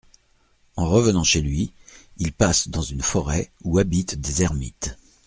En 0.77 0.87
revenant 0.89 1.23
chez 1.23 1.41
lui, 1.41 1.73
il 2.17 2.33
passe 2.33 2.69
dans 2.69 2.81
une 2.81 3.03
forêt 3.03 3.51
où 3.63 3.77
habitent 3.77 4.19
des 4.19 4.41
ermites. 4.41 4.97